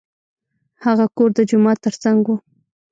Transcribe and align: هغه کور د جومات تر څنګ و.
هغه 0.85 1.05
کور 1.15 1.29
د 1.35 1.39
جومات 1.49 1.77
تر 1.85 1.93
څنګ 2.03 2.21
و. 2.27 2.29